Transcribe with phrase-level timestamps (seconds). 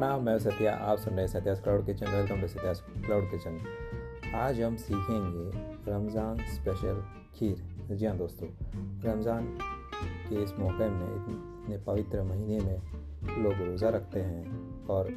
[0.00, 3.58] प्रणाम मैं सत्या, आप सुन रहे हैं Satya's cloud kitchen welcome to Satya's cloud kitchen
[4.34, 7.02] आज हम सीखेंगे रमज़ान स्पेशल
[7.34, 7.56] खीर।
[7.90, 8.48] जी हाँ दोस्तों,
[9.04, 9.46] रमज़ान
[10.28, 15.10] के इस मौके में, इतने पवित्र महीने में लोग रोज़ा रखते हैं और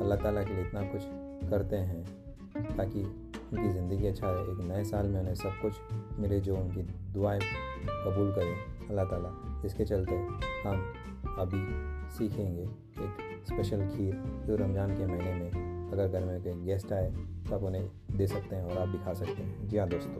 [0.00, 1.06] अल्लाह ताला के लिए इतना कुछ
[1.50, 2.04] करते हैं
[2.76, 6.82] ताकि उनकी ज़िंदगी अच्छा रहे। एक नए साल में उन्हें सब कुछ मिले जो उनकी
[7.14, 10.16] दुआएँ कबूल करें अल्लाह ताला। इसके चलते
[10.66, 10.84] हम
[11.38, 11.62] अभी
[12.16, 14.14] सीखेंगे एक स्पेशल खीर
[14.46, 17.10] जो रमज़ान के महीने में अगर घर में कोई गेस्ट आए
[17.48, 20.12] तो आप उन्हें दे सकते हैं और आप भी खा सकते हैं। जी हाँ दोस्तों,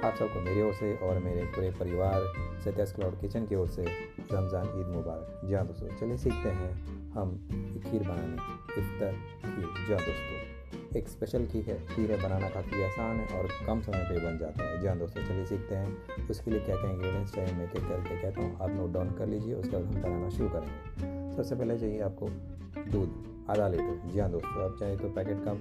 [0.00, 2.22] आप सबको मेरी ओर से और मेरे पूरे परिवार,
[2.64, 6.72] सत्यास क्लाउड किचन की ओर से रमज़ान ईद मुबारक। जी हाँ दोस्तों, चलिए सीखते हैं
[7.12, 7.36] हम
[7.84, 8.36] खीर बनाने,
[8.80, 9.12] इफ्तार
[9.44, 13.48] खीर। जी हाँ दोस्तों, एक स्पेशल खीर है। खीर है बनाना काफ़ी आसान है और
[13.66, 16.76] कम समय पे बन जाता है। जी हाँ दोस्तों, चलिए सीखते हैं उसके लिए क्या
[16.76, 19.86] क्या इंग्रेडिएंट्स चाहिए, मैं क्या करके कहता हूँ, आप नोट डाउन कर लीजिए, उसके बाद
[19.86, 22.28] हम बनाना शुरू करेंगे। सबसे पहले चाहिए आपको
[22.92, 23.10] दूध,
[23.50, 25.52] आधा लीटर। जी हाँ दोस्तों, आप चाहे तो पैकेट का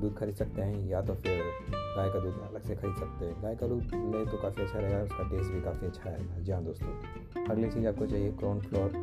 [0.00, 3.42] दूध खरीद सकते हैं या तो फिर गाय का दूध अलग से खरीद सकते हैं।
[3.42, 6.52] गाय का दूध ले तो काफ़ी अच्छा रहेगा, उसका टेस्ट भी काफ़ी अच्छा आएगा जी
[6.52, 9.02] हाँ दोस्तों, अगली चीज़ आपको चाहिए कॉर्न फ्लोर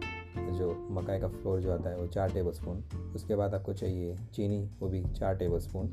[0.58, 2.84] जो मकाई का फ्लोर जो आता है वो चार टेबल स्पून
[3.16, 5.90] उसके बाद आपको चाहिए चीनी, वो भी चार टेबल स्पून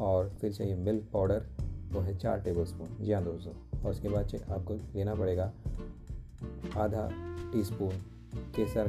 [0.00, 1.46] और फिर चाहिए मिल्क पाउडर
[1.92, 3.52] वो है चार टेबल स्पून जी हाँ दोस्तों,
[3.82, 5.52] और उसके बाद आपको लेना पड़ेगा
[6.76, 7.08] आधा
[7.52, 8.02] टी स्पून
[8.56, 8.88] केसर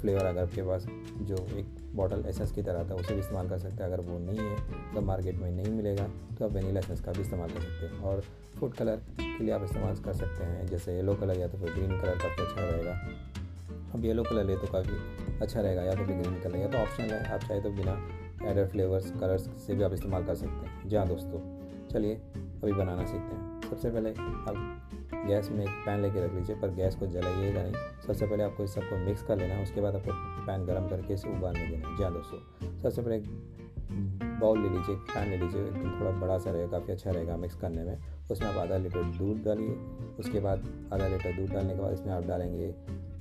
[0.00, 0.86] फ्लेवर अगर आपके पास
[1.22, 4.18] जो एक बॉटल एसेंस की तरह था उसे भी इस्तेमाल कर सकते हैं। अगर वो
[4.20, 6.06] नहीं है तो मार्केट में नहीं मिलेगा
[6.38, 8.20] तो आप वेनीला एसेंस का भी इस्तेमाल कर सकते हैं। और
[8.58, 11.72] फ़ूड कलर के लिए आप इस्तेमाल कर सकते हैं, जैसे येलो कलर या तो फिर
[11.72, 12.92] ग्रीन कलर काफ़ी अच्छा रहेगा।
[13.94, 16.78] अब येलो कलर ले तो काफ़ी अच्छा रहेगा, या तो फिर ग्रीन कलर, या तो
[16.78, 17.98] ऑप्शनल है। आप चाहे तो बिना
[18.42, 21.40] एडर फ्लेवर्स, कलर्स से भी आप इस्तेमाल कर सकते हैं। जी हाँ दोस्तों,
[21.88, 26.56] चलिए अभी बनाना सीखते हैं। सबसे पहले आप गैस में एक पैन लेके रख लीजिए,
[26.56, 27.72] पर गैस को जलाइएगा नहीं।
[28.06, 30.12] सबसे पहले आपको इस सबको मिक्स कर लेना है, उसके बाद आपको
[30.46, 34.96] पैन गर्म करके इसे उबालने देना जी हाँ दोस्तों, सबसे पहले एक बाउल ले लीजिए
[35.08, 37.98] पैन ले लीजिए एकदम थोड़ा बड़ा सा रहेगा, काफ़ी अच्छा रहेगा मिक्स करने में।
[38.30, 39.76] उसमें आप आधा लीटर दूध डालिए,
[40.18, 42.74] उसके बाद आधा लीटर दूध डालने के बाद इसमें आप डालेंगे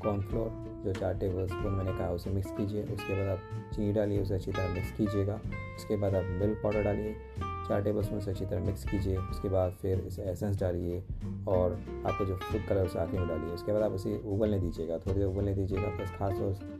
[0.04, 0.50] कॉर्नफ्लोर
[0.86, 4.34] जो चार टेबल स्पून मैंने कहा उसे मिक्स कीजिए। उसके बाद आप चीनी डालिए, उसे
[4.36, 5.40] अच्छी तरह मिक्स कीजिएगा।
[5.78, 7.16] उसके बाद आप मिल्क पाउडर डालिए।
[7.72, 11.00] चार टेबल स्पून से अच्छी तरह मिक्स कीजिए, उसके बाद फिर इसे एसेंस डालिए
[11.48, 14.98] और आपको जो फ़ूड कलर उसे आखिर में डालिए। उसके बाद आप उसे उबलने दीजिएगा,
[14.98, 16.80] थोड़ी देर उबलने दीजिएगा प्लस खास तौर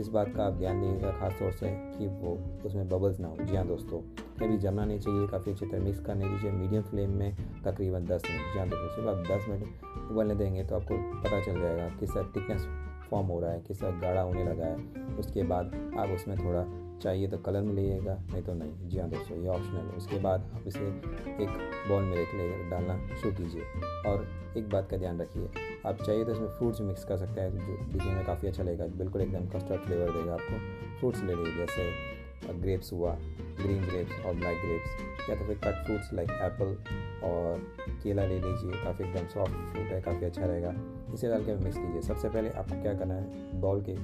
[0.00, 2.32] इस बात का आप ध्यान दीजिएगा खास तौर से कि वो
[2.66, 4.00] उसमें बबल्स ना हो। जी हाँ दोस्तों
[4.40, 8.22] कभी जमना नहीं चाहिए, काफ़ी अच्छी तरह मिक्स करने दीजिए मीडियम फ्लेम में तकरीबन दस
[8.30, 11.88] मिनट जी हाँ दोस्तों सिर्फ़ आप दस मिनट उबलने देंगे तो आपको पता चल जाएगा
[12.00, 12.66] किस तरह थिकनेस
[13.10, 16.64] फॉर्म हो रहा है, किस तरह गाढ़ा होने लगा है। उसके बाद आप उसमें थोड़ा
[17.02, 20.18] चाहिए तो कलर में लीजिएगा नहीं तो नहीं। जी हाँ दोस्तों, ये ऑप्शनल है। उसके
[20.18, 21.48] बाद आप इसे एक
[21.88, 23.62] बॉल में रख ले डालना शुरू कीजिए।
[24.06, 25.48] और एक बात का ध्यान रखिए,
[25.86, 28.86] आप चाहिए तो इसमें फ्रूट्स मिक्स कर सकते हैं, जो दिखने में काफ़ी अच्छा लगेगा।
[28.96, 33.12] बिल्कुल एकदम कस्टर्ड फ्लेवर देगा आपको। फ्रूट्स ले लीजिए, जैसे ग्रेप्स हुआ
[33.56, 36.76] ग्रीन ग्रेप्स और ब्लैक ग्रेप्स या तो फिर कट फ्रूट्स लाइक एप्पल
[37.24, 37.58] और
[38.02, 40.74] केला ले लीजिए, काफ़ी एकदम सॉफ्ट फ्रूट है, काफ़ी अच्छा रहेगा।
[41.14, 43.60] इसे डाल के मिक्स कीजिए। सबसे पहले आपको क्या करना है?
[43.60, 43.94] बॉल के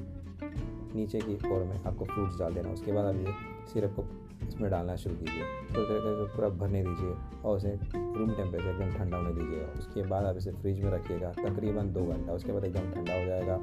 [0.94, 3.32] नीचे की फोर में आपको फ्रूट्स डाल देना, उसके बाद आप ये
[3.72, 4.04] सिरप को
[4.48, 5.42] इसमें डालना शुरू कीजिए।
[5.74, 7.14] थोड़ी देर करके पूरा भरने दीजिए
[7.44, 11.32] और उसे रूम टेम्परेचर एकदम ठंडा होने दीजिएगा उसके बाद आप इसे फ्रिज में रखिएगा
[11.38, 13.58] तकरीबन दो घंटा, उसके बाद एकदम ठंडा हो जाएगा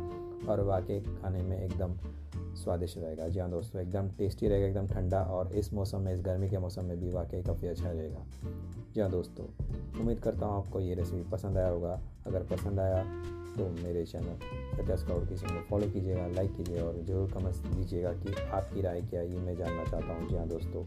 [0.52, 1.94] और वाकई खाने में एकदम
[2.56, 6.22] स्वादिष्ट रहेगा। जी हाँ दोस्तों, एकदम टेस्टी रहेगा, एकदम ठंडा और इस मौसम में, इस
[6.22, 8.26] गर्मी के मौसम में भी वाकई काफ़ी अच्छा रहेगा।
[8.94, 9.46] जी हाँ दोस्तों,
[10.00, 13.04] उम्मीद करता हूँ आपको ये रेसिपी पसंद आया होगा। अगर पसंद आया
[13.54, 14.38] तो मेरे चैनल
[14.78, 19.02] सत्या स्काउट किचन को फॉलो कीजिएगा लाइक कीजिएगा और ज़रूर कमेंट्स दीजिएगा कि आपकी राय
[19.02, 20.84] क्या है, ये मैं जानना चाहता हूँ। जी हाँ दोस्तों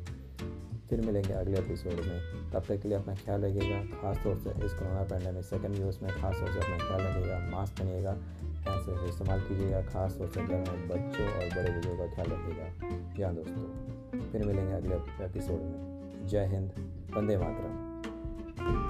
[0.91, 4.50] फिर मिलेंगे अगले एपिसोड में। तब तक के लिए अपना ख्याल रखिएगा खास तौर से
[4.66, 9.41] इस कोरोना पैंडमिक सेकंड यूज़ में खासतौर से अपना ख्याल रखिएगा मास्क पहनिएगा हैंड इस्तेमाल
[9.41, 14.22] कीजिएगा खास तौर से घर में बच्चों और बड़े बुज़ुर्गों का ख्याल रखिएगा। हाँ दोस्तों,
[14.32, 16.70] फिर मिलेंगे अगले एपिसोड में। जय हिंद,
[17.16, 18.85] वंदे मातरम।